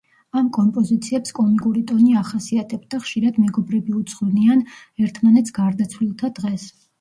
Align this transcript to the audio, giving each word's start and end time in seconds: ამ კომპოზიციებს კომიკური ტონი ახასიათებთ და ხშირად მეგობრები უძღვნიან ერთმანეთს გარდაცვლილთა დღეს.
ამ 0.39 0.45
კომპოზიციებს 0.55 1.33
კომიკური 1.39 1.83
ტონი 1.91 2.15
ახასიათებთ 2.21 2.87
და 2.95 3.01
ხშირად 3.03 3.37
მეგობრები 3.43 3.95
უძღვნიან 3.99 4.65
ერთმანეთს 5.05 5.55
გარდაცვლილთა 5.61 6.33
დღეს. 6.41 6.67